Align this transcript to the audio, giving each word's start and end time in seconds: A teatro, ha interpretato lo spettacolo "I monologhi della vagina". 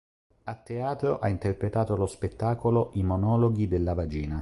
A 0.45 0.55
teatro, 0.55 1.19
ha 1.19 1.29
interpretato 1.29 1.95
lo 1.95 2.07
spettacolo 2.07 2.89
"I 2.93 3.03
monologhi 3.03 3.67
della 3.67 3.93
vagina". 3.93 4.39